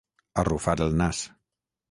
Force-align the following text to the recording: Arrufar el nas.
Arrufar 0.43 0.75
el 0.87 0.97
nas. 1.03 1.21